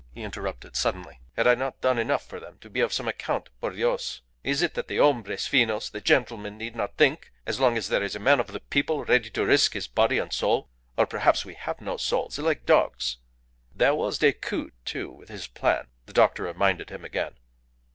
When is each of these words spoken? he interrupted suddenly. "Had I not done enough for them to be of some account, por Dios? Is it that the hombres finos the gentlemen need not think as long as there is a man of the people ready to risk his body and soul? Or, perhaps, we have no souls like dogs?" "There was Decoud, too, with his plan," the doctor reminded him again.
he 0.11 0.23
interrupted 0.23 0.75
suddenly. 0.75 1.19
"Had 1.37 1.45
I 1.45 1.53
not 1.53 1.79
done 1.79 1.99
enough 1.99 2.25
for 2.25 2.39
them 2.39 2.57
to 2.61 2.71
be 2.71 2.79
of 2.79 2.91
some 2.91 3.07
account, 3.07 3.51
por 3.59 3.69
Dios? 3.69 4.21
Is 4.43 4.63
it 4.63 4.73
that 4.73 4.87
the 4.87 4.97
hombres 4.97 5.45
finos 5.45 5.91
the 5.91 6.01
gentlemen 6.01 6.57
need 6.57 6.75
not 6.75 6.97
think 6.97 7.31
as 7.45 7.59
long 7.59 7.77
as 7.77 7.87
there 7.87 8.01
is 8.01 8.15
a 8.15 8.19
man 8.19 8.39
of 8.39 8.47
the 8.47 8.61
people 8.61 9.05
ready 9.05 9.29
to 9.29 9.45
risk 9.45 9.73
his 9.73 9.87
body 9.87 10.17
and 10.17 10.33
soul? 10.33 10.71
Or, 10.97 11.05
perhaps, 11.05 11.45
we 11.45 11.53
have 11.53 11.81
no 11.81 11.97
souls 11.97 12.39
like 12.39 12.65
dogs?" 12.65 13.17
"There 13.75 13.93
was 13.93 14.17
Decoud, 14.17 14.71
too, 14.85 15.11
with 15.11 15.29
his 15.29 15.45
plan," 15.45 15.85
the 16.07 16.13
doctor 16.13 16.41
reminded 16.41 16.89
him 16.89 17.05
again. 17.05 17.35